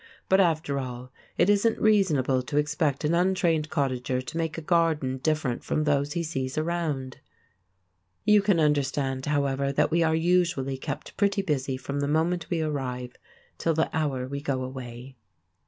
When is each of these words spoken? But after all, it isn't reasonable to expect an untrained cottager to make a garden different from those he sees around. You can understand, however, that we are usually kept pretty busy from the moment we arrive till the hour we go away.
But 0.29 0.39
after 0.41 0.79
all, 0.79 1.11
it 1.37 1.47
isn't 1.47 1.79
reasonable 1.79 2.41
to 2.41 2.57
expect 2.57 3.03
an 3.03 3.13
untrained 3.13 3.69
cottager 3.69 4.19
to 4.19 4.35
make 4.35 4.57
a 4.57 4.61
garden 4.63 5.19
different 5.19 5.63
from 5.63 5.83
those 5.83 6.13
he 6.13 6.23
sees 6.23 6.57
around. 6.57 7.19
You 8.25 8.41
can 8.41 8.59
understand, 8.59 9.27
however, 9.27 9.71
that 9.71 9.91
we 9.91 10.01
are 10.01 10.15
usually 10.15 10.79
kept 10.79 11.15
pretty 11.17 11.43
busy 11.43 11.77
from 11.77 11.99
the 11.99 12.07
moment 12.07 12.49
we 12.49 12.61
arrive 12.63 13.13
till 13.59 13.75
the 13.75 13.95
hour 13.95 14.27
we 14.27 14.41
go 14.41 14.63
away. 14.63 15.17